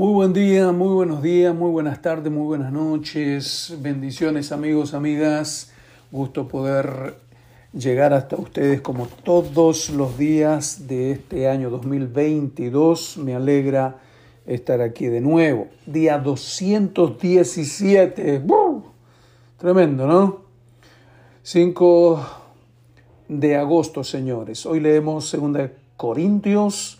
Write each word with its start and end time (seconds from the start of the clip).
Muy 0.00 0.14
buen 0.14 0.32
día, 0.32 0.72
muy 0.72 0.94
buenos 0.94 1.20
días, 1.20 1.54
muy 1.54 1.70
buenas 1.70 2.00
tardes, 2.00 2.32
muy 2.32 2.46
buenas 2.46 2.72
noches. 2.72 3.76
Bendiciones 3.82 4.50
amigos, 4.50 4.94
amigas. 4.94 5.74
Gusto 6.10 6.48
poder 6.48 7.16
llegar 7.74 8.14
hasta 8.14 8.36
ustedes 8.36 8.80
como 8.80 9.08
todos 9.08 9.90
los 9.90 10.16
días 10.16 10.88
de 10.88 11.10
este 11.10 11.48
año 11.48 11.68
2022. 11.68 13.18
Me 13.18 13.34
alegra 13.34 13.98
estar 14.46 14.80
aquí 14.80 15.04
de 15.04 15.20
nuevo. 15.20 15.68
Día 15.84 16.16
217. 16.16 18.42
Tremendo, 19.58 20.06
¿no? 20.06 20.40
5 21.42 22.26
de 23.28 23.54
agosto, 23.54 24.02
señores. 24.02 24.64
Hoy 24.64 24.80
leemos 24.80 25.30
2 25.30 25.70
Corintios. 25.98 26.99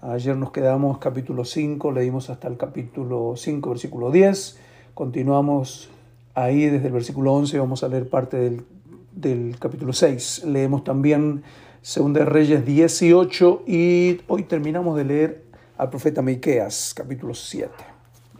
Ayer 0.00 0.36
nos 0.36 0.52
quedamos 0.52 0.98
capítulo 0.98 1.44
5, 1.44 1.90
leímos 1.90 2.30
hasta 2.30 2.46
el 2.46 2.56
capítulo 2.56 3.34
5, 3.36 3.70
versículo 3.70 4.12
10. 4.12 4.56
Continuamos 4.94 5.90
ahí 6.36 6.66
desde 6.66 6.86
el 6.86 6.92
versículo 6.92 7.32
11, 7.34 7.58
vamos 7.58 7.82
a 7.82 7.88
leer 7.88 8.08
parte 8.08 8.36
del, 8.36 8.64
del 9.10 9.58
capítulo 9.58 9.92
6. 9.92 10.44
Leemos 10.44 10.84
también 10.84 11.42
2 11.82 12.12
de 12.12 12.24
Reyes 12.24 12.64
18 12.64 13.64
y 13.66 14.20
hoy 14.28 14.44
terminamos 14.44 14.96
de 14.96 15.04
leer 15.04 15.44
al 15.76 15.90
profeta 15.90 16.22
Miqueas, 16.22 16.94
capítulo 16.94 17.34
7. 17.34 17.68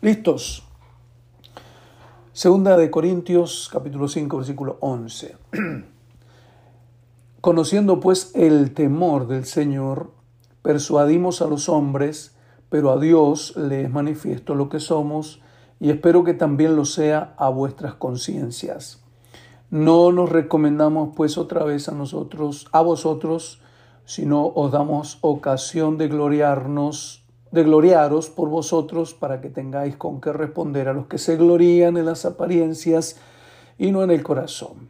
¿Listos? 0.01 0.63
Segunda 2.33 2.77
de 2.77 2.89
Corintios, 2.89 3.69
capítulo 3.73 4.07
5, 4.07 4.37
versículo 4.37 4.77
11. 4.79 5.35
Conociendo 7.41 7.99
pues 7.99 8.31
el 8.37 8.75
temor 8.75 9.27
del 9.27 9.45
Señor, 9.45 10.18
persuadimos 10.63 11.43
a 11.43 11.47
los 11.47 11.69
hombres, 11.69 12.37
pero 12.69 12.91
a 12.91 12.99
Dios 12.99 13.57
le 13.57 13.83
es 13.83 13.91
manifiesto 13.91 14.55
lo 14.55 14.69
que 14.69 14.81
somos, 14.81 15.41
y 15.81 15.91
espero 15.91 16.25
que 16.25 16.35
también 16.35 16.77
lo 16.77 16.85
sea 16.85 17.35
a 17.37 17.49
vuestras 17.49 17.95
conciencias. 17.95 19.03
No 19.71 20.13
nos 20.13 20.31
recomendamos 20.31 21.11
pues 21.15 21.39
otra 21.39 21.65
vez 21.65 21.89
a 21.89 21.93
nosotros, 21.93 22.67
a 22.73 22.81
vosotros, 22.81 23.61
sino 24.05 24.47
os 24.47 24.73
damos 24.73 25.19
ocasión 25.21 25.99
de 25.99 26.09
gloriarnos, 26.09 27.27
de 27.53 27.65
gloriaros 27.65 28.31
por 28.31 28.49
vosotros, 28.49 29.13
para 29.13 29.41
que 29.41 29.51
tengáis 29.51 29.97
con 29.97 30.21
qué 30.21 30.33
responder 30.33 30.89
a 30.89 30.95
los 30.95 31.07
que 31.07 31.19
se 31.19 31.37
glorían 31.37 31.99
en 31.99 32.07
las 32.07 32.25
apariencias 32.25 33.21
y 33.77 33.93
no 33.93 34.03
en 34.03 34.11
el 34.11 34.23
corazón. 34.23 34.89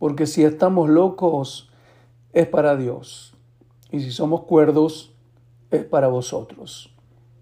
Porque 0.00 0.26
si 0.26 0.42
estamos 0.42 0.90
locos, 0.90 1.70
es 2.32 2.48
para 2.48 2.76
Dios. 2.76 3.36
Y 3.92 4.00
si 4.00 4.10
somos 4.10 4.42
cuerdos, 4.44 5.12
es 5.70 5.84
para 5.84 6.08
vosotros. 6.08 6.92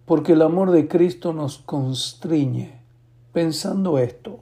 Porque 0.05 0.33
el 0.33 0.43
amor 0.43 0.73
de 0.73 0.89
Cristo 0.89 1.33
nos 1.33 1.59
constriñe, 1.59 2.83
pensando 3.33 3.99
esto, 3.99 4.41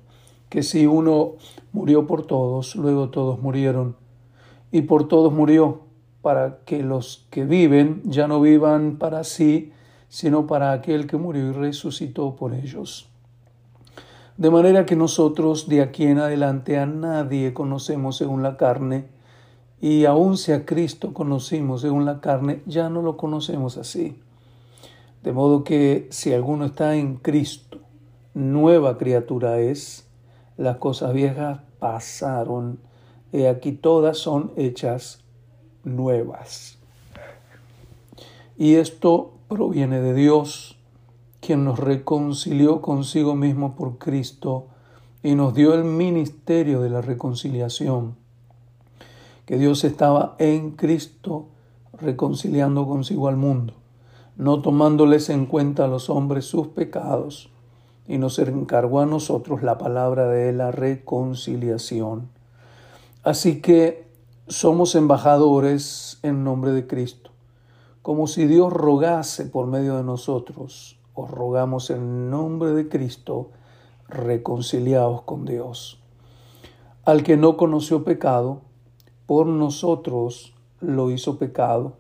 que 0.49 0.63
si 0.63 0.87
uno 0.87 1.35
murió 1.73 2.07
por 2.07 2.27
todos, 2.27 2.75
luego 2.77 3.11
todos 3.11 3.41
murieron. 3.41 3.97
Y 4.73 4.83
por 4.83 5.07
todos 5.07 5.33
murió, 5.33 5.83
para 6.23 6.61
que 6.65 6.83
los 6.83 7.27
que 7.31 7.45
viven 7.45 8.03
ya 8.05 8.27
no 8.27 8.41
vivan 8.41 8.97
para 8.97 9.23
sí, 9.23 9.73
sino 10.09 10.47
para 10.47 10.73
aquel 10.73 11.07
que 11.07 11.19
murió 11.19 11.49
y 11.49 11.53
resucitó 11.53 12.37
por 12.37 12.55
ellos. 12.55 13.09
De 14.39 14.51
manera 14.51 14.87
que 14.87 14.97
nosotros 14.97 15.69
de 15.69 15.83
aquí 15.83 16.05
en 16.05 16.19
adelante 16.19 16.79
a 16.79 16.87
nadie 16.87 17.53
conocemos 17.53 18.17
según 18.17 18.43
la 18.43 18.57
carne, 18.57 19.18
y 19.81 20.05
aun 20.07 20.37
si 20.37 20.53
a 20.53 20.67
Cristo 20.67 21.15
conocimos 21.15 21.83
según 21.83 22.05
la 22.05 22.21
carne, 22.21 22.63
ya 22.67 22.89
no 22.89 23.03
lo 23.03 23.17
conocemos 23.17 23.77
así. 23.77 24.19
De 25.23 25.33
modo 25.33 25.63
que 25.63 26.09
si 26.11 26.33
alguno 26.33 26.65
está 26.67 26.97
en 26.97 27.17
Cristo, 27.17 27.79
nueva 28.35 28.99
criatura 28.99 29.61
es, 29.61 30.09
las 30.57 30.79
cosas 30.79 31.13
viejas 31.13 31.61
pasaron, 31.79 32.81
y 33.33 33.45
aquí 33.45 33.73
todas 33.73 34.19
son 34.19 34.53
hechas 34.57 35.21
nuevas. 35.85 36.79
Y 38.57 38.75
esto 38.75 39.33
proviene 39.49 40.01
de 40.01 40.15
Dios, 40.15 40.77
quien 41.41 41.65
nos 41.65 41.79
reconcilió 41.79 42.81
consigo 42.83 43.37
mismo 43.37 43.77
por 43.77 43.99
Cristo 43.99 44.67
y 45.23 45.37
nos 45.37 45.55
dio 45.55 45.75
el 45.75 45.85
ministerio 45.85 46.81
de 46.81 46.91
la 46.91 47.01
reconciliación 47.01 48.17
que 49.49 49.57
Dios 49.57 49.83
estaba 49.85 50.37
en 50.39 50.73
Cristo 50.73 51.47
reconciliando 51.95 52.87
consigo 52.87 53.29
al 53.29 53.39
mundo, 53.39 53.73
no 54.37 54.61
tomándoles 54.61 55.31
en 55.31 55.47
cuenta 55.47 55.87
a 55.87 55.89
los 55.89 56.11
hombres 56.11 56.45
sus 56.45 56.67
pecados, 56.67 57.51
y 58.07 58.19
nos 58.19 58.39
encargó 58.39 59.01
a 59.01 59.07
nosotros 59.07 59.63
la 59.63 59.79
palabra 59.79 60.29
de 60.29 60.53
la 60.53 60.71
reconciliación. 60.71 62.29
Así 63.23 63.63
que 63.63 64.07
somos 64.49 64.95
embajadores 64.95 66.19
en 66.23 66.45
nombre 66.45 66.73
de 66.73 66.87
Cristo, 66.87 67.31
como 68.03 68.27
si 68.27 68.47
Dios 68.47 68.71
rogase 68.71 69.47
por 69.47 69.67
medio 69.67 69.97
de 69.97 70.05
nosotros, 70.05 71.01
os 71.15 71.31
rogamos 71.31 71.89
en 71.89 72.29
nombre 72.29 72.73
de 72.73 72.91
Cristo, 72.91 73.49
reconciliados 74.11 75.23
con 75.23 75.47
Dios. 75.47 76.03
Al 77.07 77.23
que 77.23 77.39
no 77.39 77.57
conoció 77.57 78.05
pecado, 78.05 78.68
por 79.29 79.47
nosotros 79.47 80.55
lo 80.81 81.11
hizo 81.11 81.39
pecado, 81.39 81.99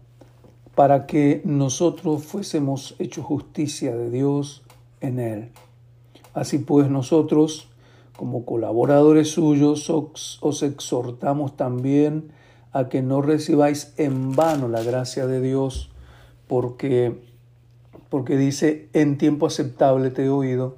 para 0.75 1.05
que 1.05 1.43
nosotros 1.45 2.25
fuésemos 2.25 2.97
hechos 2.99 3.27
justicia 3.27 3.95
de 3.95 4.09
Dios 4.09 4.63
en 5.03 5.19
él. 5.19 5.51
Así 6.33 6.57
pues 6.57 6.89
nosotros, 6.89 7.69
como 8.17 8.47
colaboradores 8.47 9.29
suyos, 9.33 9.91
os, 9.91 10.63
exhortamos 10.63 11.55
también 11.55 12.33
a 12.73 12.89
que 12.89 13.03
no 13.03 13.21
recibáis 13.21 13.93
en 13.99 14.35
vano 14.35 14.69
la 14.69 14.83
gracia 14.83 15.27
de 15.27 15.43
Dios, 15.43 15.91
porque, 16.47 17.21
porque 18.09 18.39
dice, 18.39 18.89
en 18.95 19.19
tiempo 19.19 19.47
aceptable 19.47 20.09
te 20.11 20.25
he 20.25 20.31
oído 20.31 20.77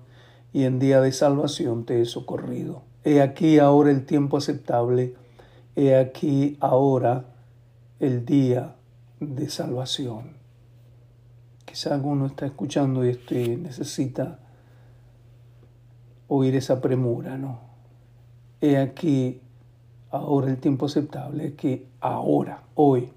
y 0.53 0.65
en 0.65 0.81
día 0.81 1.01
de 1.01 1.13
salvación 1.13 1.85
te 1.85 2.03
he 2.03 2.07
socorrido. 2.07 2.83
He 3.05 3.23
aquí 3.23 3.61
ahora 3.61 3.93
el 3.93 4.05
tiempo 4.05 4.37
aceptable 4.37 5.15
He 5.81 5.97
aquí 5.97 6.59
ahora 6.61 7.25
el 8.01 8.27
día 8.27 8.75
de 9.19 9.49
salvación. 9.49 10.35
Quizá 11.65 11.95
alguno 11.95 12.27
está 12.27 12.45
escuchando 12.45 13.03
y 13.03 13.09
este 13.09 13.57
necesita 13.57 14.41
oír 16.29 16.55
esa 16.55 16.83
premura, 16.83 17.39
¿no? 17.39 17.61
He 18.61 18.77
aquí 18.77 19.41
ahora 20.11 20.51
el 20.51 20.59
tiempo 20.59 20.85
aceptable, 20.85 21.55
que 21.55 21.87
ahora, 22.03 22.63
hoy, 22.75 23.09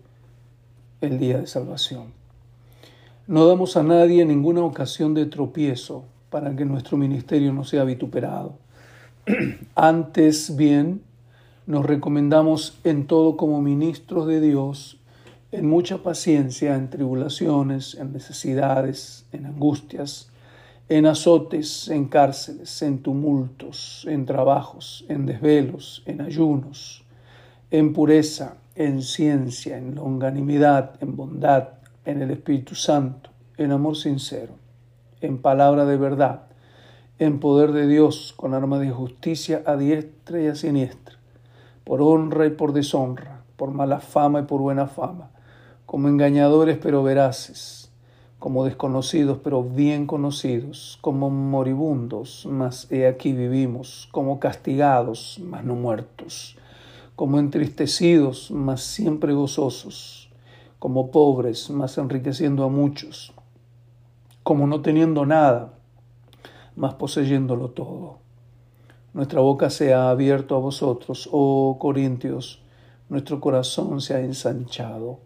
el 1.01 1.19
día 1.19 1.39
de 1.39 1.47
salvación. 1.47 2.13
No 3.27 3.45
damos 3.45 3.75
a 3.75 3.83
nadie 3.83 4.25
ninguna 4.25 4.61
ocasión 4.61 5.13
de 5.13 5.25
tropiezo 5.25 6.05
para 6.29 6.55
que 6.55 6.63
nuestro 6.63 6.95
ministerio 6.95 7.51
no 7.51 7.65
sea 7.65 7.83
vituperado. 7.83 8.53
Antes 9.75 10.55
bien, 10.55 11.01
nos 11.65 11.85
recomendamos 11.85 12.79
en 12.83 13.07
todo 13.07 13.37
como 13.37 13.61
ministros 13.61 14.27
de 14.27 14.41
Dios, 14.41 14.99
en 15.51 15.67
mucha 15.67 15.99
paciencia, 15.99 16.75
en 16.75 16.89
tribulaciones, 16.89 17.95
en 17.95 18.11
necesidades, 18.11 19.25
en 19.31 19.45
angustias, 19.45 20.29
en 20.89 21.05
azotes, 21.05 21.87
en 21.87 22.05
cárceles, 22.05 22.81
en 22.81 22.99
tumultos, 22.99 24.05
en 24.09 24.25
trabajos, 24.25 25.05
en 25.07 25.25
desvelos, 25.25 26.03
en 26.05 26.21
ayunos, 26.21 27.05
en 27.71 27.93
pureza, 27.93 28.57
en 28.75 29.01
ciencia, 29.01 29.77
en 29.77 29.95
longanimidad, 29.95 30.95
en 31.01 31.15
bondad, 31.15 31.69
en 32.03 32.21
el 32.21 32.31
Espíritu 32.31 32.75
Santo, 32.75 33.29
en 33.57 33.71
amor 33.71 33.95
sincero, 33.95 34.55
en 35.21 35.37
palabra 35.37 35.85
de 35.85 35.95
verdad, 35.95 36.43
en 37.19 37.39
poder 37.39 37.71
de 37.71 37.87
Dios, 37.87 38.33
con 38.35 38.53
arma 38.53 38.79
de 38.79 38.91
justicia 38.91 39.63
a 39.65 39.77
diestra 39.77 40.41
y 40.41 40.47
a 40.47 40.55
siniestra 40.55 41.22
por 41.83 42.01
honra 42.01 42.45
y 42.45 42.51
por 42.51 42.73
deshonra, 42.73 43.43
por 43.57 43.71
mala 43.71 43.99
fama 43.99 44.41
y 44.41 44.43
por 44.43 44.61
buena 44.61 44.87
fama, 44.87 45.31
como 45.85 46.07
engañadores 46.07 46.77
pero 46.81 47.03
veraces, 47.03 47.91
como 48.39 48.65
desconocidos 48.65 49.39
pero 49.43 49.63
bien 49.63 50.07
conocidos, 50.07 50.97
como 51.01 51.29
moribundos, 51.29 52.47
mas 52.49 52.89
he 52.91 53.07
aquí 53.07 53.33
vivimos, 53.33 54.07
como 54.11 54.39
castigados, 54.39 55.41
mas 55.43 55.65
no 55.65 55.75
muertos, 55.75 56.57
como 57.15 57.37
entristecidos, 57.37 58.49
mas 58.51 58.81
siempre 58.81 59.33
gozosos, 59.33 60.31
como 60.79 61.11
pobres, 61.11 61.69
mas 61.69 61.97
enriqueciendo 61.97 62.63
a 62.63 62.69
muchos, 62.69 63.33
como 64.41 64.67
no 64.67 64.81
teniendo 64.81 65.25
nada, 65.25 65.73
mas 66.75 66.95
poseyéndolo 66.95 67.69
todo 67.69 68.22
nuestra 69.13 69.41
boca 69.41 69.69
se 69.69 69.93
ha 69.93 70.09
abierto 70.09 70.55
a 70.55 70.59
vosotros, 70.59 71.29
oh 71.31 71.77
Corintios, 71.79 72.61
nuestro 73.09 73.39
corazón 73.39 74.01
se 74.01 74.15
ha 74.15 74.19
ensanchado. 74.21 75.19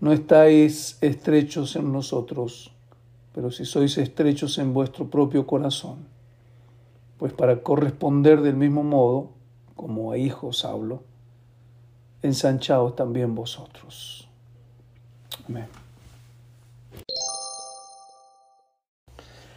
No 0.00 0.12
estáis 0.12 0.96
estrechos 1.00 1.76
en 1.76 1.92
nosotros, 1.92 2.72
pero 3.34 3.50
si 3.50 3.64
sois 3.64 3.98
estrechos 3.98 4.58
en 4.58 4.72
vuestro 4.72 5.10
propio 5.10 5.46
corazón, 5.46 6.06
pues 7.18 7.32
para 7.32 7.62
corresponder 7.62 8.40
del 8.40 8.56
mismo 8.56 8.82
modo, 8.82 9.30
como 9.74 10.12
a 10.12 10.18
hijos 10.18 10.64
hablo, 10.64 11.02
ensanchaos 12.22 12.94
también 12.96 13.34
vosotros. 13.34 14.28
Amén. 15.48 15.66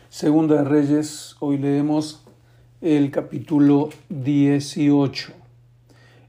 Segunda 0.10 0.56
de 0.58 0.64
Reyes, 0.64 1.36
hoy 1.40 1.58
leemos 1.58 2.23
el 2.84 3.12
capítulo 3.12 3.92
18. 4.10 5.32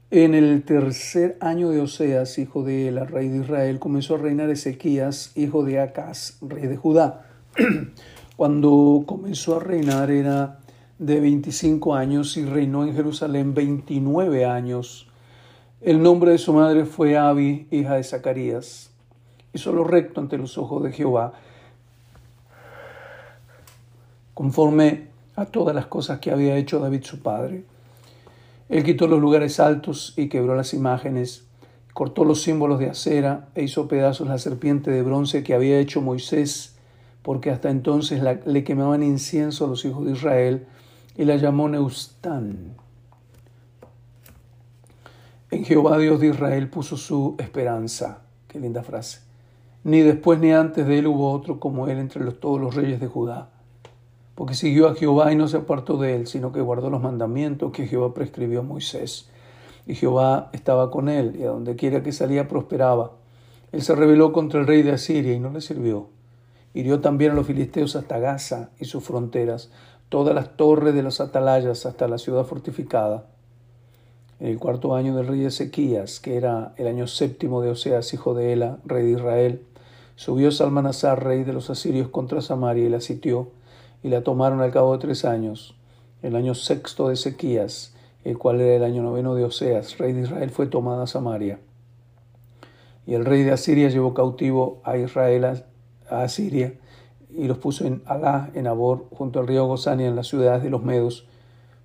En 0.09 0.33
el 0.33 0.63
tercer 0.63 1.37
año 1.41 1.69
de 1.69 1.81
Oseas, 1.81 2.39
hijo 2.39 2.63
de 2.63 2.91
la 2.91 3.03
rey 3.03 3.27
de 3.27 3.39
Israel, 3.39 3.77
comenzó 3.77 4.15
a 4.15 4.19
reinar 4.19 4.49
Ezequías, 4.49 5.33
hijo 5.35 5.65
de 5.65 5.81
Acaz, 5.81 6.37
rey 6.39 6.67
de 6.67 6.77
Judá. 6.77 7.25
Cuando 8.37 9.03
comenzó 9.05 9.57
a 9.57 9.59
reinar 9.59 10.09
era 10.11 10.59
de 10.97 11.19
25 11.19 11.93
años 11.93 12.37
y 12.37 12.45
reinó 12.45 12.85
en 12.85 12.95
Jerusalén 12.95 13.53
29 13.53 14.45
años. 14.45 15.09
El 15.81 16.01
nombre 16.01 16.31
de 16.31 16.37
su 16.37 16.53
madre 16.53 16.85
fue 16.85 17.17
Abi, 17.17 17.67
hija 17.69 17.95
de 17.95 18.03
Zacarías. 18.05 18.91
Hizo 19.51 19.73
lo 19.73 19.83
recto 19.83 20.21
ante 20.21 20.37
los 20.37 20.57
ojos 20.57 20.83
de 20.83 20.93
Jehová 20.93 21.33
conforme 24.33 25.14
a 25.35 25.45
todas 25.45 25.75
las 25.75 25.87
cosas 25.87 26.19
que 26.19 26.31
había 26.31 26.55
hecho 26.55 26.79
David 26.79 27.03
su 27.03 27.19
padre. 27.19 27.65
Él 28.69 28.83
quitó 28.83 29.07
los 29.07 29.19
lugares 29.19 29.59
altos 29.59 30.13
y 30.17 30.29
quebró 30.29 30.55
las 30.55 30.73
imágenes, 30.73 31.45
cortó 31.93 32.25
los 32.25 32.41
símbolos 32.41 32.79
de 32.79 32.89
acera 32.89 33.49
e 33.53 33.63
hizo 33.63 33.87
pedazos 33.87 34.27
la 34.27 34.37
serpiente 34.37 34.91
de 34.91 35.03
bronce 35.03 35.43
que 35.43 35.53
había 35.53 35.79
hecho 35.79 36.01
Moisés, 36.01 36.75
porque 37.21 37.51
hasta 37.51 37.69
entonces 37.69 38.21
le 38.45 38.63
quemaban 38.63 39.03
incienso 39.03 39.65
a 39.65 39.67
los 39.67 39.83
hijos 39.85 40.05
de 40.05 40.13
Israel, 40.13 40.67
y 41.17 41.25
la 41.25 41.37
llamó 41.37 41.69
Neustán. 41.69 42.75
En 45.51 45.63
Jehová 45.63 45.97
Dios 45.97 46.19
de 46.19 46.27
Israel 46.27 46.69
puso 46.69 46.97
su 46.97 47.35
esperanza. 47.37 48.23
Qué 48.47 48.59
linda 48.59 48.83
frase. 48.83 49.21
Ni 49.83 50.01
después 50.01 50.39
ni 50.39 50.51
antes 50.51 50.85
de 50.85 50.99
él 50.99 51.07
hubo 51.07 51.31
otro 51.31 51.59
como 51.59 51.87
él 51.87 51.99
entre 51.99 52.29
todos 52.31 52.59
los 52.59 52.75
reyes 52.75 52.99
de 52.99 53.07
Judá 53.07 53.49
porque 54.35 54.53
siguió 54.53 54.89
a 54.89 54.95
Jehová 54.95 55.31
y 55.31 55.37
no 55.37 55.47
se 55.47 55.57
apartó 55.57 55.97
de 55.97 56.15
él, 56.15 56.27
sino 56.27 56.51
que 56.51 56.59
guardó 56.59 56.89
los 56.89 57.01
mandamientos 57.01 57.71
que 57.71 57.87
Jehová 57.87 58.13
prescribió 58.13 58.59
a 58.59 58.63
Moisés. 58.63 59.29
Y 59.87 59.95
Jehová 59.95 60.49
estaba 60.51 60.91
con 60.91 61.07
él, 61.07 61.37
y 61.39 61.43
a 61.43 61.47
donde 61.47 61.77
quiera 61.77 62.03
que 62.03 62.11
salía 62.11 62.49
prosperaba. 62.49 63.13
Él 63.71 63.81
se 63.81 63.95
rebeló 63.95 64.33
contra 64.33 64.59
el 64.59 64.67
rey 64.67 64.81
de 64.83 64.91
Asiria 64.91 65.33
y 65.33 65.39
no 65.39 65.51
le 65.51 65.61
sirvió. 65.61 66.09
Hirió 66.73 66.99
también 66.99 67.31
a 67.31 67.35
los 67.35 67.47
filisteos 67.47 67.95
hasta 67.95 68.19
Gaza 68.19 68.71
y 68.77 68.85
sus 68.85 69.05
fronteras, 69.05 69.71
todas 70.09 70.35
las 70.35 70.57
torres 70.57 70.93
de 70.93 71.03
los 71.03 71.21
atalayas 71.21 71.85
hasta 71.85 72.09
la 72.09 72.17
ciudad 72.17 72.43
fortificada. 72.43 73.27
En 74.41 74.47
el 74.47 74.59
cuarto 74.59 74.95
año 74.95 75.15
del 75.15 75.27
rey 75.27 75.45
Ezequías, 75.45 76.19
que 76.19 76.35
era 76.35 76.73
el 76.75 76.87
año 76.87 77.07
séptimo 77.07 77.61
de 77.61 77.69
Oseas, 77.69 78.13
hijo 78.13 78.33
de 78.33 78.51
Ela, 78.51 78.79
rey 78.83 79.05
de 79.05 79.11
Israel, 79.11 79.61
subió 80.17 80.51
Salmanasar, 80.51 81.23
rey 81.23 81.45
de 81.45 81.53
los 81.53 81.69
asirios, 81.69 82.09
contra 82.09 82.41
Samaria 82.41 82.85
y 82.85 82.89
la 82.89 82.99
sitió 82.99 83.47
y 84.05 84.09
la 84.09 84.21
tomaron 84.21 84.61
al 84.61 84.69
cabo 84.69 84.93
de 84.93 84.99
tres 84.99 85.25
años. 85.25 85.73
El 86.21 86.35
año 86.35 86.53
sexto 86.53 87.07
de 87.07 87.15
Ezequías, 87.15 87.95
el 88.23 88.37
cual 88.37 88.61
era 88.61 88.75
el 88.75 88.83
año 88.83 89.01
noveno 89.01 89.33
de 89.33 89.43
Oseas, 89.43 89.97
rey 89.97 90.13
de 90.13 90.21
Israel, 90.21 90.51
fue 90.51 90.67
tomada 90.67 91.07
Samaria. 91.07 91.57
Y 93.07 93.15
el 93.15 93.25
rey 93.25 93.41
de 93.41 93.51
Asiria 93.51 93.89
llevó 93.89 94.13
cautivo 94.13 94.79
a 94.83 94.95
Israel 94.99 95.45
a 95.45 96.21
Asiria 96.21 96.75
y 97.35 97.45
los 97.45 97.57
puso 97.57 97.87
en 97.87 98.03
Alá, 98.05 98.51
en 98.53 98.67
Abor, 98.67 99.07
junto 99.09 99.39
al 99.39 99.47
río 99.47 99.65
Gozania, 99.65 100.05
en 100.05 100.15
las 100.15 100.27
ciudades 100.27 100.61
de 100.61 100.69
los 100.69 100.83
Medos, 100.83 101.25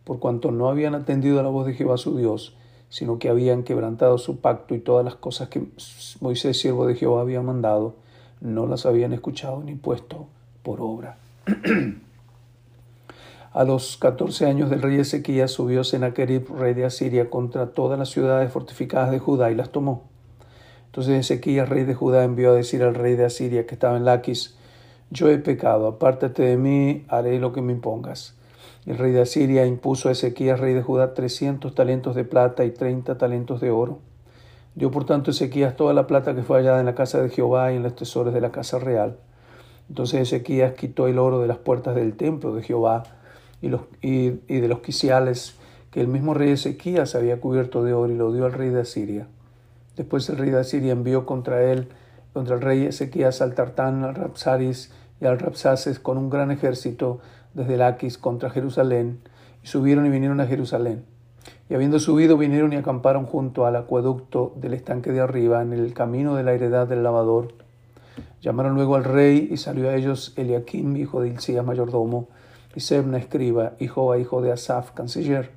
por 0.05 0.19
cuanto 0.19 0.51
no 0.51 0.69
habían 0.69 0.95
atendido 0.95 1.41
a 1.41 1.43
la 1.43 1.49
voz 1.49 1.67
de 1.67 1.73
Jehová 1.73 1.97
su 1.97 2.19
Dios, 2.19 2.55
sino 2.91 3.19
que 3.19 3.31
habían 3.31 3.63
quebrantado 3.63 4.19
su 4.19 4.41
pacto 4.41 4.75
y 4.75 4.81
todas 4.81 5.07
las 5.07 5.15
cosas 5.15 5.49
que 5.49 5.63
Moisés, 6.21 6.61
siervo 6.61 6.87
de 6.87 6.97
Jehová, 6.97 7.23
había 7.23 7.41
mandado, 7.41 7.95
no 8.43 8.67
las 8.67 8.85
habían 8.85 9.15
escuchado 9.15 9.63
ni 9.63 9.75
puesto 9.75 10.27
por 10.63 10.83
obra. 10.83 11.17
A 13.53 13.65
los 13.65 13.97
catorce 13.97 14.47
años 14.47 14.71
del 14.71 14.81
rey 14.81 15.01
Ezequías 15.01 15.51
subió 15.51 15.83
Sennacherib, 15.83 16.55
rey 16.57 16.73
de 16.73 16.85
Asiria, 16.85 17.31
contra 17.31 17.71
todas 17.71 17.99
las 17.99 18.09
ciudades 18.09 18.53
fortificadas 18.53 19.11
de 19.11 19.19
Judá 19.19 19.51
y 19.51 19.57
las 19.57 19.71
tomó. 19.71 20.05
Entonces 20.87 21.19
Ezequías, 21.19 21.69
rey 21.69 21.83
de 21.83 21.95
Judá, 21.95 22.23
envió 22.23 22.53
a 22.53 22.55
decir 22.55 22.85
al 22.85 22.95
rey 22.95 23.17
de 23.17 23.25
Asiria 23.25 23.67
que 23.67 23.75
estaba 23.75 23.97
en 23.97 24.05
Laquis, 24.05 24.57
yo 25.11 25.29
he 25.29 25.39
pecado, 25.39 25.89
apártate 25.89 26.45
de 26.45 26.57
mí, 26.57 27.05
haré 27.09 27.41
lo 27.41 27.53
que 27.53 27.61
me 27.61 27.73
impongas. 27.73 28.37
El 28.87 28.99
rey 28.99 29.11
de 29.11 29.23
Asiria 29.23 29.67
impuso 29.67 30.09
a 30.09 30.13
Ezequías, 30.13 30.61
rey 30.61 30.73
de 30.73 30.83
Judá, 30.83 31.15
trescientos 31.15 31.75
talentos 31.75 32.15
de 32.15 32.23
plata 32.23 32.65
y 32.65 32.71
treinta 32.71 33.19
talentos 33.19 33.61
de 33.61 33.73
oro. 33.73 33.99
Dio 34.77 34.93
por 34.93 35.07
tanto 35.07 35.33
Ezequías 35.33 35.75
toda 35.75 35.93
la 35.93 36.07
plata 36.07 36.37
que 36.37 36.45
fue 36.45 36.59
hallada 36.59 36.79
en 36.79 36.87
la 36.87 36.95
casa 36.95 37.21
de 37.21 37.31
Jehová 37.31 37.73
y 37.73 37.77
en 37.77 37.83
los 37.83 37.97
tesoros 37.97 38.33
de 38.33 38.41
la 38.41 38.53
casa 38.53 38.79
real. 38.79 39.19
Entonces 39.89 40.21
Ezequías 40.21 40.75
quitó 40.75 41.09
el 41.09 41.19
oro 41.19 41.41
de 41.41 41.49
las 41.49 41.59
puertas 41.59 41.97
del 41.97 42.17
templo 42.17 42.55
de 42.55 42.63
Jehová, 42.63 43.03
y, 43.63 43.69
los, 43.69 43.83
y, 44.01 44.31
de 44.31 44.69
los 44.69 44.81
quiciales 44.81 45.57
que 45.91 46.01
el 46.01 46.09
mismo 46.09 46.35
rey 46.35 46.51
Ezequías 46.51 47.15
había 47.15 47.41
cubierto 47.41 47.83
de 47.83 47.93
oro 47.93 48.13
y 48.13 48.17
lo 48.17 48.33
dio 48.33 48.47
al 48.47 48.53
rey 48.53 48.71
de 48.71 48.81
Asiria. 48.81 49.27
Después 49.97 50.29
el 50.29 50.39
rey 50.39 50.51
de 50.51 50.61
Asiria 50.61 50.93
envió 50.93 51.27
contra 51.27 51.63
él, 51.63 51.89
contra 52.33 52.55
el 52.55 52.61
rey 52.61 52.85
Ezequías, 52.85 53.43
al 53.43 53.55
Tartán, 53.55 54.05
al 54.05 54.15
Rapsaris 54.15 54.93
y 55.21 55.27
al 55.27 55.39
Rapsaces 55.39 55.99
con 55.99 56.17
un 56.17 56.31
gran 56.31 56.51
ejército 56.51 57.21
desde 57.55 57.77
Laquis 57.77 58.19
contra 58.19 58.51
Jerusalén, 58.51 59.21
y 59.63 59.67
subieron 59.67 60.07
y 60.07 60.11
vinieron 60.11 60.41
a 60.41 60.47
Jerusalén. 60.47 61.05
Y 61.69 61.75
habiendo 61.75 61.99
subido, 61.99 62.37
vinieron 62.37 62.73
y 62.73 62.77
acamparon 62.77 63.27
junto 63.27 63.67
al 63.67 63.77
acueducto 63.77 64.55
del 64.57 64.75
estanque 64.75 65.13
de 65.13 65.21
arriba, 65.21 65.63
en 65.63 65.73
el 65.73 65.93
camino 65.93 66.37
de 66.37 66.45
la 66.45 66.53
heredad 66.53 66.87
del 66.87 67.03
lavador. 67.03 67.55
Llamaron 68.41 68.75
luego 68.75 68.97
al 68.97 69.05
rey, 69.05 69.49
y 69.51 69.57
salió 69.57 69.89
a 69.89 69.95
ellos 69.95 70.33
Eliakim, 70.37 70.97
hijo 70.97 71.21
de 71.21 71.29
Ilcías, 71.29 71.65
mayordomo, 71.65 72.29
y 72.75 72.81
Sebna 72.81 73.19
escriba, 73.19 73.73
hijo 73.79 74.13
a 74.13 74.19
hijo 74.19 74.43
de 74.43 74.53
Asaf, 74.53 74.93
canciller. 74.93 75.51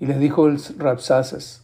Y 0.00 0.06
les 0.06 0.18
dijo 0.18 0.46
el 0.46 0.58
Rapsaces, 0.78 1.62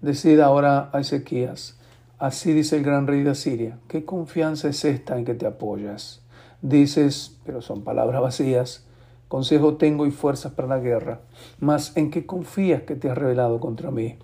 decid 0.00 0.40
ahora 0.40 0.90
a 0.92 1.00
Ezequías, 1.00 1.78
así 2.18 2.52
dice 2.52 2.76
el 2.76 2.84
gran 2.84 3.06
rey 3.06 3.22
de 3.22 3.30
Asiria, 3.30 3.78
¿qué 3.88 4.04
confianza 4.04 4.68
es 4.68 4.84
esta 4.84 5.18
en 5.18 5.24
que 5.24 5.34
te 5.34 5.46
apoyas? 5.46 6.22
Dices, 6.62 7.38
pero 7.44 7.62
son 7.62 7.82
palabras 7.82 8.20
vacías, 8.20 8.84
consejo 9.28 9.76
tengo 9.76 10.06
y 10.06 10.10
fuerzas 10.10 10.52
para 10.52 10.68
la 10.68 10.78
guerra, 10.78 11.20
mas 11.60 11.96
¿en 11.96 12.10
qué 12.10 12.26
confías 12.26 12.82
que 12.82 12.96
te 12.96 13.10
has 13.10 13.18
revelado 13.18 13.60
contra 13.60 13.90
mí? 13.90 14.18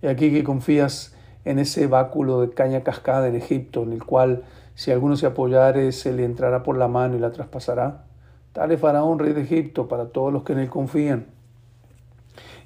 Y 0.00 0.06
aquí 0.06 0.32
que 0.32 0.44
confías 0.44 1.14
en 1.44 1.58
ese 1.58 1.86
báculo 1.86 2.40
de 2.40 2.50
caña 2.50 2.82
cascada 2.82 3.28
en 3.28 3.34
Egipto, 3.34 3.82
en 3.82 3.92
el 3.92 4.04
cual 4.04 4.44
si 4.74 4.90
alguno 4.90 5.16
se 5.16 5.26
apoyare 5.26 5.92
se 5.92 6.12
le 6.12 6.24
entrará 6.24 6.62
por 6.62 6.76
la 6.76 6.88
mano 6.88 7.16
y 7.16 7.20
la 7.20 7.32
traspasará. 7.32 8.04
Tal 8.52 8.70
es 8.70 8.80
Faraón, 8.80 9.18
rey 9.18 9.32
de 9.32 9.42
Egipto, 9.42 9.88
para 9.88 10.06
todos 10.06 10.32
los 10.32 10.42
que 10.42 10.52
en 10.52 10.58
él 10.60 10.68
confían. 10.68 11.26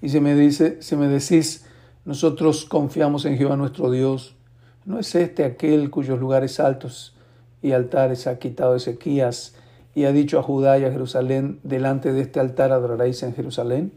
Y 0.02 0.08
si 0.08 0.20
me, 0.20 0.34
me 0.34 1.08
decís, 1.08 1.66
nosotros 2.04 2.64
confiamos 2.64 3.24
en 3.24 3.38
Jehová 3.38 3.56
nuestro 3.56 3.90
Dios, 3.90 4.36
¿no 4.84 4.98
es 4.98 5.14
este 5.14 5.44
aquel 5.44 5.90
cuyos 5.90 6.18
lugares 6.18 6.60
altos 6.60 7.16
y 7.62 7.72
altares 7.72 8.26
ha 8.26 8.38
quitado 8.38 8.76
Ezequías 8.76 9.54
y 9.94 10.04
ha 10.04 10.12
dicho 10.12 10.38
a 10.38 10.42
Judá 10.42 10.78
y 10.78 10.84
a 10.84 10.90
Jerusalén, 10.90 11.58
delante 11.62 12.12
de 12.12 12.20
este 12.20 12.40
altar 12.40 12.72
adoraréis 12.72 13.22
en 13.22 13.34
Jerusalén? 13.34 13.92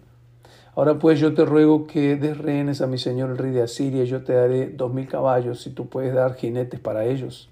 Ahora 0.75 0.97
pues 0.97 1.19
yo 1.19 1.33
te 1.33 1.43
ruego 1.43 1.87
que 1.87 2.15
des 2.15 2.37
rehenes 2.37 2.81
a 2.81 2.87
mi 2.87 2.97
señor 2.97 3.31
el 3.31 3.37
rey 3.37 3.51
de 3.51 3.63
Asiria, 3.63 4.03
y 4.03 4.07
yo 4.07 4.23
te 4.23 4.33
daré 4.33 4.67
dos 4.69 4.93
mil 4.93 5.07
caballos, 5.07 5.61
si 5.61 5.71
tú 5.71 5.89
puedes 5.89 6.13
dar 6.13 6.35
jinetes 6.35 6.79
para 6.79 7.05
ellos. 7.05 7.49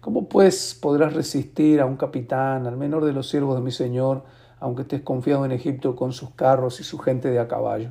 ¿Cómo 0.00 0.28
pues 0.28 0.78
podrás 0.80 1.12
resistir 1.12 1.80
a 1.80 1.86
un 1.86 1.96
capitán, 1.96 2.66
al 2.66 2.76
menor 2.76 3.04
de 3.04 3.12
los 3.12 3.28
siervos 3.28 3.56
de 3.56 3.62
mi 3.62 3.72
Señor, 3.72 4.22
aunque 4.60 4.82
estés 4.82 5.02
confiado 5.02 5.44
en 5.44 5.52
Egipto 5.52 5.96
con 5.96 6.12
sus 6.12 6.30
carros 6.30 6.80
y 6.80 6.84
su 6.84 6.98
gente 6.98 7.30
de 7.30 7.40
a 7.40 7.48
caballo? 7.48 7.90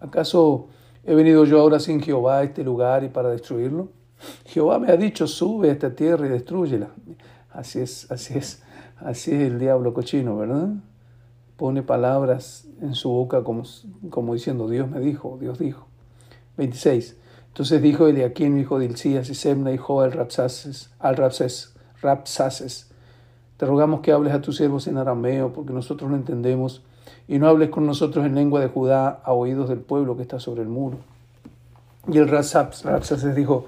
¿Acaso 0.00 0.68
he 1.04 1.14
venido 1.14 1.44
yo 1.44 1.60
ahora 1.60 1.78
sin 1.78 2.00
Jehová 2.00 2.38
a 2.38 2.42
este 2.42 2.64
lugar 2.64 3.04
y 3.04 3.08
para 3.08 3.30
destruirlo? 3.30 3.90
Jehová 4.46 4.78
me 4.78 4.90
ha 4.90 4.96
dicho, 4.96 5.26
sube 5.26 5.68
a 5.68 5.72
esta 5.72 5.94
tierra 5.94 6.26
y 6.26 6.30
destruyela. 6.30 6.90
Así 7.50 7.80
es, 7.80 8.10
así 8.10 8.36
es, 8.36 8.62
así 8.96 9.30
es 9.32 9.42
el 9.42 9.60
diablo 9.60 9.94
cochino, 9.94 10.36
¿verdad? 10.36 10.70
Pone 11.56 11.82
palabras 11.82 12.66
en 12.80 12.94
su 12.94 13.10
boca 13.10 13.44
como, 13.44 13.62
como 14.10 14.34
diciendo, 14.34 14.68
Dios 14.68 14.90
me 14.90 14.98
dijo, 14.98 15.38
Dios 15.40 15.58
dijo. 15.58 15.86
26. 16.56 17.16
Entonces 17.54 17.80
dijo 17.80 18.08
Eliaquín, 18.08 18.58
hijo 18.58 18.80
de 18.80 18.86
Ilcías, 18.86 19.30
y 19.30 19.36
Semna, 19.36 19.70
hijo 19.70 20.00
al 20.00 20.10
Rapsaces, 20.10 20.90
al 20.98 21.14
Rapsaces, 21.14 22.90
te 23.56 23.64
rogamos 23.64 24.00
que 24.00 24.10
hables 24.10 24.34
a 24.34 24.40
tus 24.40 24.56
siervos 24.56 24.88
en 24.88 24.96
arameo, 24.96 25.52
porque 25.52 25.72
nosotros 25.72 26.10
no 26.10 26.16
entendemos, 26.16 26.82
y 27.28 27.38
no 27.38 27.46
hables 27.46 27.68
con 27.68 27.86
nosotros 27.86 28.26
en 28.26 28.34
lengua 28.34 28.60
de 28.60 28.66
Judá 28.66 29.20
a 29.22 29.32
oídos 29.32 29.68
del 29.68 29.78
pueblo 29.78 30.16
que 30.16 30.22
está 30.22 30.40
sobre 30.40 30.62
el 30.62 30.68
muro. 30.68 30.96
Y 32.08 32.18
el 32.18 32.26
Rapsaces 32.26 33.36
dijo, 33.36 33.66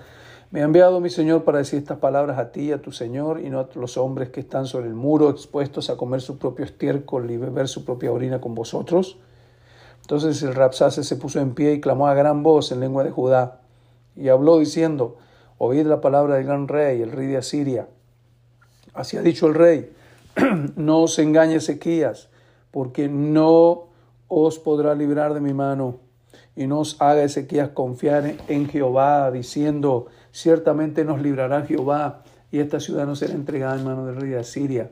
Me 0.51 0.63
ha 0.63 0.65
enviado 0.65 0.99
mi 0.99 1.09
Señor 1.09 1.45
para 1.45 1.59
decir 1.59 1.79
estas 1.79 1.99
palabras 1.99 2.41
a 2.41 2.51
ti 2.51 2.73
a 2.73 2.83
tu 2.83 2.91
Señor 2.91 3.39
y 3.39 3.51
no 3.51 3.61
a 3.61 3.69
los 3.77 3.97
hombres 3.99 4.31
que 4.31 4.41
están 4.41 4.67
sobre 4.67 4.89
el 4.89 4.95
muro 4.95 5.31
expuestos 5.31 5.91
a 5.91 5.97
comer 5.97 6.21
su 6.23 6.39
propio 6.39 6.65
estiércol 6.65 7.31
y 7.31 7.37
beber 7.37 7.69
su 7.69 7.85
propia 7.85 8.11
orina 8.11 8.41
con 8.41 8.53
vosotros. 8.57 9.17
Entonces 10.01 10.43
el 10.43 10.57
Rapsase 10.57 11.05
se 11.05 11.15
puso 11.15 11.39
en 11.39 11.55
pie 11.55 11.75
y 11.75 11.81
clamó 11.81 12.09
a 12.09 12.15
gran 12.15 12.43
voz 12.43 12.73
en 12.73 12.81
lengua 12.81 13.05
de 13.05 13.13
Judá 13.13 13.61
y 14.17 14.29
habló 14.29 14.59
diciendo, 14.59 15.19
oíd 15.59 15.87
la 15.87 16.01
palabra 16.01 16.37
del 16.37 16.45
gran 16.45 16.69
rey, 16.69 17.03
el 17.03 17.13
rey 17.13 17.27
de 17.27 17.37
Asiria. 17.37 17.89
Así 18.95 19.17
ha 19.17 19.23
dicho 19.23 19.47
el 19.47 19.55
rey, 19.55 19.93
no 20.77 21.03
os 21.03 21.19
engañe 21.19 21.57
Ezequías, 21.57 22.29
porque 22.71 23.09
no 23.09 23.89
os 24.29 24.59
podrá 24.59 24.95
librar 24.95 25.35
de 25.35 25.41
mi 25.41 25.55
mano 25.55 26.01
y 26.55 26.67
no 26.67 26.81
os 26.81 27.01
haga 27.01 27.23
Ezequías 27.23 27.71
confiar 27.71 28.35
en 28.49 28.69
Jehová, 28.69 29.31
diciendo, 29.31 30.07
ciertamente 30.33 31.05
nos 31.05 31.21
librará 31.21 31.63
Jehová 31.67 32.23
y 32.51 32.61
esta 32.61 32.81
ciudad 32.81 33.07
no 33.07 33.17
será 33.17 33.35
entregada 33.35 33.77
en 33.77 33.85
mano 33.85 34.07
del 34.07 34.17
rey 34.17 34.31
de 34.31 34.39
Asiria. 34.39 34.91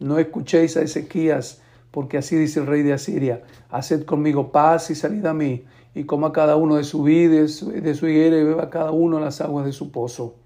No 0.00 0.18
escuchéis 0.18 0.76
a 0.76 0.82
Ezequías, 0.82 1.60
porque 1.90 2.18
así 2.18 2.36
dice 2.36 2.58
el 2.58 2.66
rey 2.66 2.82
de 2.82 2.92
Asiria, 2.92 3.42
haced 3.70 4.04
conmigo 4.04 4.50
paz 4.50 4.90
y 4.90 4.96
salid 4.96 5.24
a 5.26 5.32
mí, 5.32 5.64
y 5.94 6.04
coma 6.04 6.32
cada 6.32 6.56
uno 6.56 6.76
de 6.76 6.84
su 6.84 7.02
vida, 7.02 7.42
de 7.42 7.48
su 7.48 8.08
higuera, 8.08 8.36
y 8.36 8.44
beba 8.44 8.70
cada 8.70 8.90
uno 8.90 9.20
las 9.20 9.40
aguas 9.40 9.64
de 9.64 9.72
su 9.72 9.92
pozo, 9.92 10.36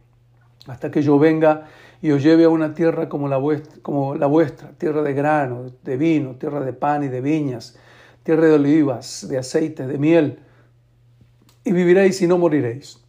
hasta 0.67 0.91
que 0.91 1.03
yo 1.03 1.19
venga 1.19 1.67
y 2.01 2.11
os 2.11 2.23
lleve 2.23 2.45
a 2.45 2.49
una 2.49 2.75
tierra 2.75 3.09
como 3.09 3.29
la 3.29 3.39
vuestra, 3.39 3.81
como 3.83 4.15
la 4.15 4.27
vuestra 4.27 4.71
tierra 4.73 5.03
de 5.03 5.15
grano, 5.15 5.73
de 5.83 5.97
vino, 5.97 6.37
tierra 6.37 6.61
de 6.61 6.73
pan 6.73 7.03
y 7.05 7.09
de 7.09 7.21
viñas, 7.21 7.79
tierra 8.23 8.47
de 8.47 8.53
olivas, 8.53 9.27
de 9.29 9.39
aceite, 9.39 9.87
de 9.87 9.99
miel, 9.99 10.39
y 11.65 11.73
viviréis 11.73 12.21
y 12.23 12.27
no 12.27 12.39
moriréis. 12.39 13.05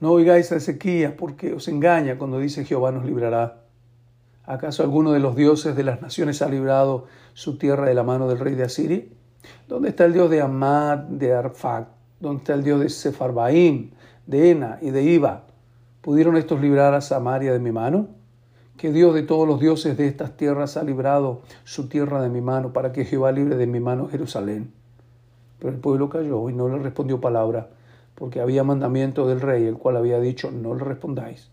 No 0.00 0.10
oigáis 0.12 0.50
a 0.52 0.56
Ezequías 0.56 1.12
porque 1.12 1.52
os 1.52 1.68
engaña 1.68 2.18
cuando 2.18 2.38
dice 2.38 2.64
Jehová 2.64 2.90
nos 2.92 3.04
librará. 3.04 3.62
¿Acaso 4.44 4.82
alguno 4.82 5.12
de 5.12 5.20
los 5.20 5.36
dioses 5.36 5.76
de 5.76 5.84
las 5.84 6.02
naciones 6.02 6.42
ha 6.42 6.48
librado 6.48 7.06
su 7.34 7.56
tierra 7.56 7.86
de 7.86 7.94
la 7.94 8.02
mano 8.02 8.28
del 8.28 8.40
rey 8.40 8.54
de 8.54 8.64
Asiria? 8.64 9.04
¿Dónde 9.68 9.88
está 9.90 10.04
el 10.04 10.12
dios 10.12 10.30
de 10.30 10.40
Amad, 10.40 10.98
de 10.98 11.34
Arfak? 11.34 11.88
¿Dónde 12.20 12.38
está 12.38 12.54
el 12.54 12.62
dios 12.62 12.80
de 12.80 12.88
Sefarbaim, 12.88 13.90
de 14.26 14.50
Ena 14.50 14.78
y 14.80 14.90
de 14.90 15.02
Iba? 15.02 15.44
¿Pudieron 16.00 16.36
estos 16.36 16.60
librar 16.60 16.94
a 16.94 17.00
Samaria 17.00 17.52
de 17.52 17.58
mi 17.58 17.72
mano? 17.72 18.08
¿Qué 18.76 18.90
Dios 18.90 19.14
de 19.14 19.22
todos 19.22 19.46
los 19.46 19.60
dioses 19.60 19.96
de 19.96 20.08
estas 20.08 20.36
tierras 20.36 20.76
ha 20.76 20.82
librado 20.82 21.42
su 21.62 21.88
tierra 21.88 22.20
de 22.20 22.28
mi 22.28 22.40
mano 22.40 22.72
para 22.72 22.90
que 22.90 23.04
Jehová 23.04 23.30
libre 23.30 23.56
de 23.56 23.68
mi 23.68 23.78
mano 23.78 24.08
Jerusalén? 24.08 24.72
Pero 25.60 25.72
el 25.72 25.78
pueblo 25.78 26.08
cayó 26.08 26.50
y 26.50 26.52
no 26.52 26.68
le 26.68 26.78
respondió 26.78 27.20
palabra, 27.20 27.68
porque 28.16 28.40
había 28.40 28.64
mandamiento 28.64 29.28
del 29.28 29.40
rey, 29.40 29.64
el 29.64 29.76
cual 29.76 29.96
había 29.96 30.18
dicho, 30.18 30.50
no 30.50 30.74
le 30.74 30.82
respondáis. 30.82 31.50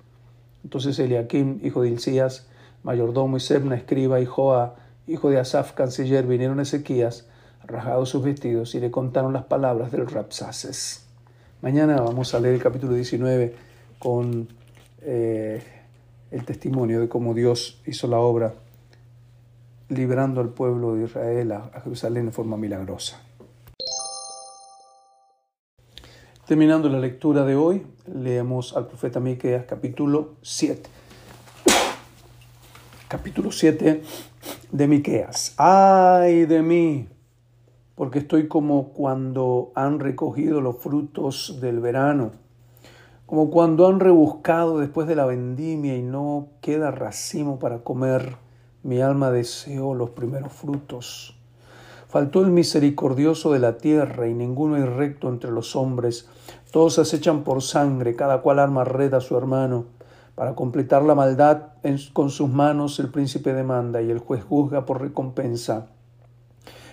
Entonces 0.64 0.98
Eliakim, 0.98 1.60
hijo 1.64 1.84
de 1.84 1.90
Hilcías, 1.90 2.48
mayordomo 2.82 3.38
y 3.38 3.42
Sebna, 3.42 3.76
escriba, 3.76 4.20
y 4.20 4.26
Joa, 4.26 4.76
hijo 5.06 5.30
de 5.30 5.40
Asaf, 5.40 5.74
canciller, 5.74 6.26
vinieron 6.26 6.58
a 6.58 6.64
Ezequías, 6.64 7.28
rasgados 7.66 8.10
sus 8.10 8.24
vestidos, 8.24 8.76
y 8.76 8.80
le 8.80 8.92
contaron 8.92 9.34
las 9.34 9.46
palabras 9.46 9.92
del 9.92 10.08
Rapsaces. 10.08 11.06
Mañana 11.62 12.02
vamos 12.02 12.34
a 12.34 12.40
leer 12.40 12.56
el 12.56 12.62
capítulo 12.62 12.94
19 12.94 13.56
con 14.00 14.48
eh, 15.02 15.62
el 16.32 16.46
testimonio 16.46 17.02
de 17.02 17.10
cómo 17.10 17.34
Dios 17.34 17.82
hizo 17.86 18.08
la 18.08 18.20
obra 18.20 18.54
liberando 19.90 20.42
al 20.42 20.50
pueblo 20.50 20.96
de 20.96 21.06
Israel 21.06 21.52
a 21.52 21.82
Jerusalén 21.84 22.28
de 22.28 22.32
forma 22.32 22.58
milagrosa. 22.58 23.22
Terminando 26.50 26.90
la 26.90 27.00
lectura 27.00 27.46
de 27.46 27.56
hoy, 27.56 27.86
leemos 28.12 28.76
al 28.76 28.88
profeta 28.88 29.20
Miqueas 29.20 29.66
capítulo 29.66 30.34
7. 30.42 30.82
Capítulo 33.08 33.52
7 33.52 34.02
de 34.72 34.88
Miqueas. 34.88 35.54
Ay 35.58 36.46
de 36.46 36.64
mí, 36.64 37.08
porque 38.00 38.20
estoy 38.20 38.48
como 38.48 38.94
cuando 38.94 39.74
han 39.76 40.00
recogido 40.00 40.62
los 40.62 40.78
frutos 40.78 41.58
del 41.60 41.82
verano, 41.82 42.32
como 43.26 43.52
cuando 43.52 43.90
han 43.90 44.00
rebuscado 44.00 44.80
después 44.80 45.06
de 45.06 45.18
la 45.18 45.26
vendimia 45.26 45.98
y 45.98 46.02
no 46.02 46.48
queda 46.62 46.92
racimo 46.92 47.60
para 47.60 47.80
comer. 47.80 48.38
Mi 48.84 49.02
alma 49.02 49.32
deseó 49.32 49.96
los 49.96 50.12
primeros 50.12 50.54
frutos. 50.54 51.38
Faltó 52.08 52.40
el 52.40 52.52
misericordioso 52.52 53.52
de 53.52 53.60
la 53.60 53.76
tierra 53.76 54.30
y 54.30 54.34
ninguno 54.34 54.76
hay 54.76 54.86
recto 54.86 55.28
entre 55.28 55.52
los 55.52 55.76
hombres. 55.76 56.30
Todos 56.72 57.00
acechan 57.00 57.44
por 57.44 57.62
sangre, 57.62 58.16
cada 58.16 58.42
cual 58.42 58.60
arma 58.60 58.86
red 58.86 59.14
a 59.14 59.20
su 59.20 59.38
hermano. 59.38 59.88
Para 60.36 60.56
completar 60.56 61.04
la 61.04 61.16
maldad 61.16 61.74
con 62.14 62.30
sus 62.30 62.50
manos 62.50 62.98
el 63.02 63.10
príncipe 63.10 63.54
demanda 63.54 64.02
y 64.02 64.10
el 64.10 64.20
juez 64.20 64.42
juzga 64.42 64.86
por 64.86 65.02
recompensa. 65.02 65.90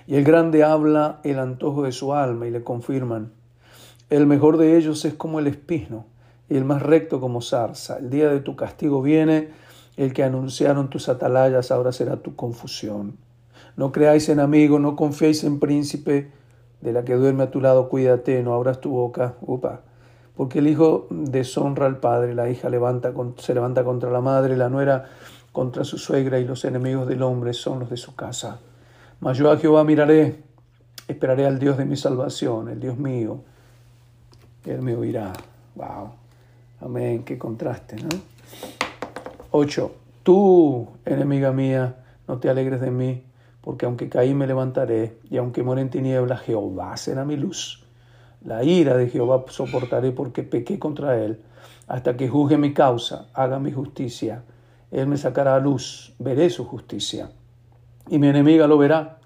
Y 0.06 0.14
el 0.16 0.24
grande 0.24 0.62
habla 0.62 1.20
el 1.24 1.38
antojo 1.38 1.82
de 1.82 1.92
su 1.92 2.14
alma 2.14 2.46
y 2.46 2.50
le 2.50 2.62
confirman. 2.62 3.32
El 4.08 4.26
mejor 4.26 4.56
de 4.56 4.76
ellos 4.76 5.04
es 5.04 5.14
como 5.14 5.40
el 5.40 5.48
espino 5.48 6.06
y 6.48 6.56
el 6.56 6.64
más 6.64 6.82
recto 6.82 7.20
como 7.20 7.42
zarza. 7.42 7.98
El 7.98 8.10
día 8.10 8.28
de 8.28 8.40
tu 8.40 8.54
castigo 8.54 9.02
viene, 9.02 9.50
el 9.96 10.12
que 10.12 10.22
anunciaron 10.22 10.90
tus 10.90 11.08
atalayas 11.08 11.70
ahora 11.70 11.90
será 11.90 12.16
tu 12.16 12.36
confusión. 12.36 13.16
No 13.76 13.92
creáis 13.92 14.28
en 14.28 14.40
amigo, 14.40 14.78
no 14.78 14.94
confiéis 14.94 15.42
en 15.44 15.58
príncipe, 15.58 16.30
de 16.80 16.92
la 16.92 17.04
que 17.04 17.14
duerme 17.14 17.44
a 17.44 17.50
tu 17.50 17.60
lado, 17.60 17.88
cuídate, 17.88 18.42
no 18.42 18.54
abras 18.54 18.80
tu 18.80 18.90
boca, 18.90 19.34
upa. 19.40 19.80
Porque 20.36 20.60
el 20.60 20.68
hijo 20.68 21.06
deshonra 21.10 21.86
al 21.86 21.98
padre, 21.98 22.34
la 22.34 22.48
hija 22.48 22.68
levanta, 22.68 23.12
se 23.38 23.54
levanta 23.54 23.82
contra 23.82 24.10
la 24.10 24.20
madre, 24.20 24.56
la 24.56 24.68
nuera 24.68 25.06
contra 25.52 25.84
su 25.84 25.98
suegra, 25.98 26.38
y 26.38 26.44
los 26.44 26.64
enemigos 26.64 27.08
del 27.08 27.22
hombre 27.22 27.54
son 27.54 27.80
los 27.80 27.90
de 27.90 27.96
su 27.96 28.14
casa. 28.14 28.60
Mas 29.20 29.38
yo 29.38 29.50
a 29.50 29.56
Jehová 29.56 29.84
miraré, 29.84 30.42
esperaré 31.08 31.46
al 31.46 31.58
Dios 31.58 31.78
de 31.78 31.84
mi 31.84 31.96
salvación, 31.96 32.68
el 32.68 32.80
Dios 32.80 32.98
mío. 32.98 33.40
Él 34.64 34.82
me 34.82 34.94
oirá. 34.94 35.32
Wow. 35.74 36.10
Amén. 36.80 37.24
Qué 37.24 37.38
contraste, 37.38 37.96
¿no? 37.96 38.08
8. 39.50 39.94
Tú, 40.22 40.88
enemiga 41.04 41.52
mía, 41.52 41.96
no 42.26 42.38
te 42.38 42.50
alegres 42.50 42.80
de 42.80 42.90
mí 42.90 43.22
porque 43.66 43.84
aunque 43.84 44.08
caí 44.08 44.32
me 44.32 44.46
levantaré, 44.46 45.18
y 45.28 45.38
aunque 45.38 45.64
muera 45.64 45.82
en 45.82 45.90
tinieblas, 45.90 46.42
Jehová 46.42 46.96
será 46.96 47.24
mi 47.24 47.36
luz. 47.36 47.82
La 48.44 48.62
ira 48.62 48.96
de 48.96 49.08
Jehová 49.08 49.44
soportaré 49.48 50.12
porque 50.12 50.44
pequé 50.44 50.78
contra 50.78 51.20
él, 51.20 51.40
hasta 51.88 52.16
que 52.16 52.28
juzgue 52.28 52.58
mi 52.58 52.72
causa, 52.72 53.26
haga 53.34 53.58
mi 53.58 53.72
justicia. 53.72 54.44
Él 54.92 55.08
me 55.08 55.16
sacará 55.16 55.56
a 55.56 55.58
luz, 55.58 56.14
veré 56.20 56.48
su 56.48 56.64
justicia. 56.64 57.32
Y 58.08 58.18
mi 58.18 58.28
enemiga 58.28 58.66
lo 58.66 58.78
verá, 58.78 59.18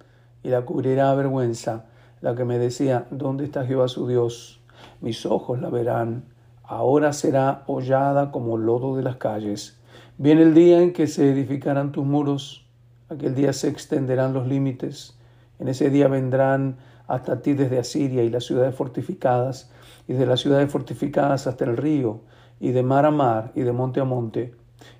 y 0.42 0.48
la 0.48 0.62
cubrirá 0.62 1.14
vergüenza, 1.14 1.86
la 2.20 2.34
que 2.34 2.44
me 2.44 2.58
decía, 2.58 3.06
¿dónde 3.10 3.44
está 3.44 3.66
Jehová 3.66 3.88
su 3.88 4.06
Dios? 4.06 4.60
Mis 5.00 5.26
ojos 5.26 5.60
la 5.60 5.70
verán, 5.70 6.24
ahora 6.64 7.12
será 7.12 7.64
hollada 7.66 8.30
como 8.30 8.56
lodo 8.56 8.96
de 8.96 9.02
las 9.02 9.16
calles. 9.16 9.78
Viene 10.18 10.42
el 10.42 10.54
día 10.54 10.82
en 10.82 10.92
que 10.92 11.06
se 11.06 11.30
edificarán 11.30 11.92
tus 11.92 12.04
muros, 12.04 12.66
Aquel 13.10 13.34
día 13.34 13.52
se 13.52 13.66
extenderán 13.66 14.32
los 14.32 14.46
límites. 14.46 15.18
En 15.58 15.66
ese 15.66 15.90
día 15.90 16.06
vendrán 16.06 16.76
hasta 17.08 17.42
ti 17.42 17.54
desde 17.54 17.80
Asiria 17.80 18.22
y 18.22 18.30
las 18.30 18.44
ciudades 18.44 18.72
fortificadas, 18.72 19.72
y 20.06 20.12
de 20.12 20.26
las 20.26 20.38
ciudades 20.38 20.70
fortificadas 20.70 21.48
hasta 21.48 21.64
el 21.64 21.76
río, 21.76 22.20
y 22.60 22.70
de 22.70 22.84
mar 22.84 23.06
a 23.06 23.10
mar, 23.10 23.50
y 23.56 23.62
de 23.62 23.72
monte 23.72 23.98
a 23.98 24.04
monte, 24.04 24.54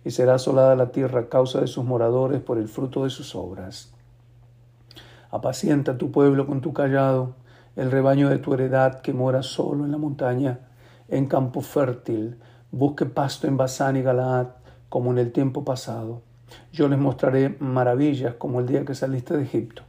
y 0.04 0.10
será 0.10 0.34
asolada 0.34 0.76
la 0.76 0.92
tierra 0.92 1.20
a 1.20 1.28
causa 1.28 1.60
de 1.60 1.66
sus 1.66 1.84
moradores 1.84 2.40
por 2.40 2.58
el 2.58 2.68
fruto 2.68 3.04
de 3.04 3.10
sus 3.10 3.34
obras. 3.34 3.92
Apacienta 5.30 5.98
tu 5.98 6.10
pueblo 6.10 6.46
con 6.46 6.60
tu 6.60 6.72
callado, 6.72 7.34
el 7.76 7.90
rebaño 7.90 8.28
de 8.28 8.38
tu 8.38 8.54
heredad 8.54 9.00
que 9.00 9.12
mora 9.12 9.42
solo 9.42 9.84
en 9.84 9.92
la 9.92 9.98
montaña, 9.98 10.60
en 11.08 11.26
campo 11.26 11.60
fértil, 11.60 12.38
busque 12.70 13.06
pasto 13.06 13.46
en 13.46 13.56
Basán 13.56 13.96
y 13.96 14.02
Galaad, 14.02 14.48
como 14.88 15.12
en 15.12 15.18
el 15.18 15.32
tiempo 15.32 15.64
pasado 15.64 16.22
yo 16.72 16.88
les 16.88 16.98
mostraré 16.98 17.56
maravillas 17.60 18.34
como 18.34 18.60
el 18.60 18.66
día 18.66 18.84
que 18.84 18.94
saliste 18.94 19.36
de 19.36 19.44
Egipto. 19.44 19.82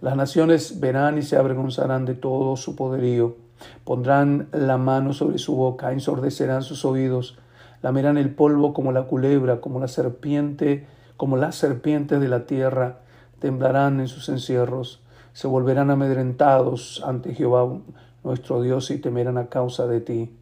Las 0.00 0.16
naciones 0.16 0.80
verán 0.80 1.18
y 1.18 1.22
se 1.22 1.36
avergonzarán 1.36 2.04
de 2.04 2.14
todo 2.14 2.56
su 2.56 2.74
poderío, 2.74 3.36
pondrán 3.84 4.48
la 4.52 4.76
mano 4.78 5.12
sobre 5.12 5.38
su 5.38 5.54
boca, 5.54 5.92
ensordecerán 5.92 6.62
sus 6.62 6.84
oídos, 6.84 7.38
lamerán 7.82 8.16
el 8.16 8.34
polvo 8.34 8.72
como 8.72 8.92
la 8.92 9.04
culebra, 9.04 9.60
como 9.60 9.80
la 9.80 9.88
serpiente, 9.88 10.86
como 11.16 11.36
las 11.36 11.56
serpientes 11.56 12.20
de 12.20 12.28
la 12.28 12.46
tierra, 12.46 13.00
temblarán 13.38 14.00
en 14.00 14.08
sus 14.08 14.28
encierros, 14.28 15.02
se 15.32 15.48
volverán 15.48 15.90
amedrentados 15.90 17.02
ante 17.04 17.34
Jehová 17.34 17.78
nuestro 18.24 18.62
Dios 18.62 18.90
y 18.90 18.98
temerán 18.98 19.38
a 19.38 19.48
causa 19.48 19.86
de 19.86 20.00
ti. 20.00 20.36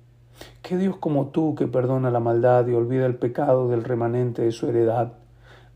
¿Qué 0.63 0.77
Dios 0.77 0.97
como 0.97 1.29
tú 1.29 1.55
que 1.55 1.67
perdona 1.67 2.11
la 2.11 2.21
maldad 2.21 2.67
y 2.67 2.75
olvida 2.75 3.07
el 3.07 3.17
pecado 3.17 3.69
del 3.69 3.85
remanente 3.85 4.43
de 4.43 4.53
su 4.53 4.69
heredad? 4.69 5.13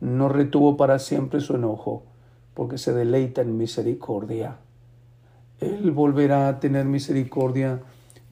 no 0.04 0.28
retuvo 0.28 0.76
para 0.76 0.98
siempre 0.98 1.40
su 1.40 1.54
enojo, 1.54 2.04
porque 2.52 2.78
se 2.78 2.92
deleita 2.92 3.40
en 3.40 3.56
misericordia. 3.56 4.58
Él 5.60 5.92
volverá 5.92 6.48
a 6.48 6.60
tener 6.60 6.84
misericordia 6.84 7.80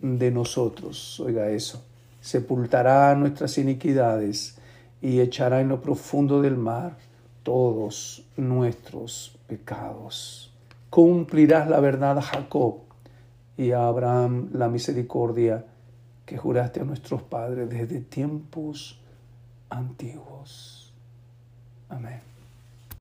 de 0.01 0.31
nosotros. 0.31 1.19
Oiga 1.21 1.49
eso. 1.49 1.83
Sepultará 2.23 3.15
nuestras 3.17 3.59
iniquidades 3.59 4.57
y 5.03 5.21
echará 5.21 5.61
en 5.61 5.69
lo 5.69 5.83
profundo 5.83 6.41
del 6.41 6.57
mar 6.57 6.97
todos 7.43 8.25
nuestros 8.37 9.37
pecados. 9.49 10.55
Cumplirás 10.89 11.69
la 11.69 11.81
verdad 11.81 12.17
a 12.19 12.23
Jacob 12.23 12.77
y 13.57 13.73
a 13.73 13.87
Abraham 13.87 14.51
la 14.53 14.69
misericordia 14.69 15.67
que 16.25 16.39
juraste 16.39 16.81
a 16.81 16.85
nuestros 16.85 17.23
padres 17.23 17.69
desde 17.69 18.01
tiempos 18.01 19.01
antiguos. 19.69 20.95
Amén. 21.89 22.32